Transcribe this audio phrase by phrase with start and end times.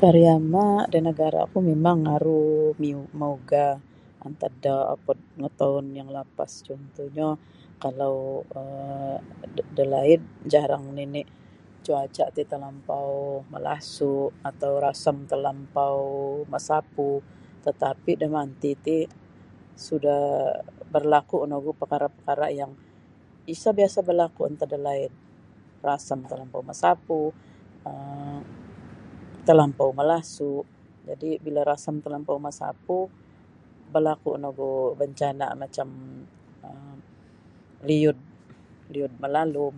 [0.00, 2.42] Pariama da nagara ku mimang aru
[2.82, 3.64] miu-mauga
[4.26, 7.28] antad da opod ngatoun lapas contohnyo
[7.82, 8.16] kalau
[8.58, 9.10] um
[9.78, 11.22] dalaid jarang nini
[11.84, 13.10] cuaca ti talampau
[13.52, 14.14] malasu
[14.48, 15.98] atau rasam talampau
[16.52, 17.10] masapu
[17.66, 18.96] tetapi da manti ti ti
[19.84, 20.18] suda
[20.92, 22.72] barlaku no gu perkara-perkara yang
[23.54, 25.12] isa biasa berlaku antas dalaid
[25.88, 27.20] rasam talampau masapu
[27.90, 28.40] um
[29.48, 30.52] talampau malasu
[31.08, 32.96] jadi bila rasam talampau masapu
[33.94, 35.88] balaku no gu bancana macam
[36.68, 36.96] um
[37.88, 38.18] liud
[38.92, 39.76] liud malalum.